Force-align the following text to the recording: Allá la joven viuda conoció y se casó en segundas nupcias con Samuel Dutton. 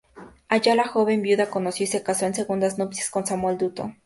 Allá 0.47 0.73
la 0.73 0.85
joven 0.87 1.21
viuda 1.21 1.51
conoció 1.51 1.83
y 1.83 1.87
se 1.87 2.01
casó 2.01 2.25
en 2.25 2.33
segundas 2.33 2.79
nupcias 2.79 3.11
con 3.11 3.27
Samuel 3.27 3.59
Dutton. 3.59 3.99